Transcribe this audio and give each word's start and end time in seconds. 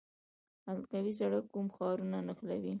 حلقوي 0.67 1.13
سړک 1.19 1.45
کوم 1.53 1.67
ښارونه 1.75 2.17
نښلوي؟ 2.27 2.69